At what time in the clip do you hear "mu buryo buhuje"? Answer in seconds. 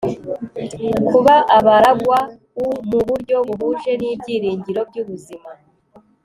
2.89-3.91